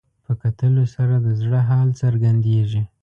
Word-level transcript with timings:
په 0.25 0.33
کتلو 0.41 0.83
سره 0.95 1.15
د 1.19 1.27
زړه 1.41 1.59
حال 1.69 1.89
څرګندېږي 2.01 2.83